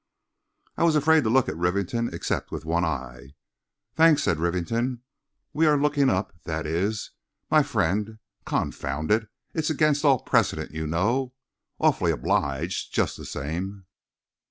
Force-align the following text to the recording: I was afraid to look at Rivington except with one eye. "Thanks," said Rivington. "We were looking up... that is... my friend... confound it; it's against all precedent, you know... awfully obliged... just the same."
I 0.77 0.83
was 0.83 0.95
afraid 0.95 1.23
to 1.25 1.29
look 1.29 1.47
at 1.47 1.55
Rivington 1.55 2.11
except 2.11 2.51
with 2.51 2.65
one 2.65 2.83
eye. 2.83 3.35
"Thanks," 3.93 4.23
said 4.23 4.39
Rivington. 4.39 5.03
"We 5.53 5.67
were 5.67 5.79
looking 5.79 6.09
up... 6.09 6.33
that 6.45 6.65
is... 6.65 7.11
my 7.51 7.61
friend... 7.61 8.17
confound 8.43 9.11
it; 9.11 9.27
it's 9.53 9.69
against 9.69 10.03
all 10.03 10.23
precedent, 10.23 10.71
you 10.71 10.87
know... 10.87 11.33
awfully 11.79 12.09
obliged... 12.11 12.91
just 12.95 13.15
the 13.15 13.25
same." 13.25 13.85